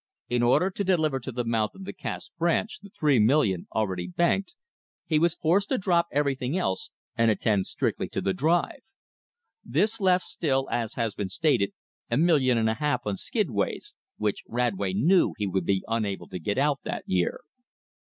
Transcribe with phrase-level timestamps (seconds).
[0.29, 4.07] In order to deliver to the mouth of the Cass Branch the three million already
[4.07, 4.55] banked,
[5.05, 8.79] he was forced to drop everything else and attend strictly to the drive.
[9.63, 11.73] This left still, as has been stated,
[12.09, 16.39] a million and a half on skidways, which Radway knew he would be unable to
[16.39, 17.41] get out that year.